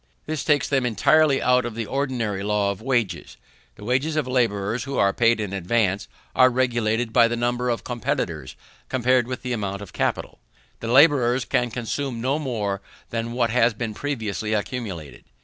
[0.25, 3.37] This takes them entirely out of the ordinary law of wages.
[3.75, 7.83] The wages of labourers who are paid in advance, are regulated by the number of
[7.83, 8.55] competitors
[8.89, 10.39] compared with the amount of capital;
[10.79, 15.23] the labourers can consume no more than what has been previously accumulated.